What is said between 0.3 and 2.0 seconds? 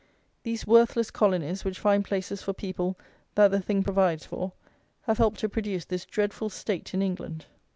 These worthless colonies, which